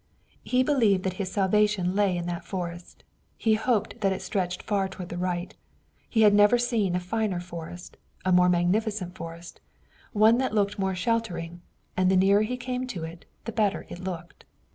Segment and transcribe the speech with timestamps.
[0.43, 3.03] He believed that his salvation lay in that forest.
[3.37, 5.53] He hoped that it stretched far toward the right.
[6.09, 9.61] He had never seen a finer forest, a more magnificent forest,
[10.11, 11.61] one that looked more sheltering,
[11.95, 14.43] and the nearer he came to it the better it looked.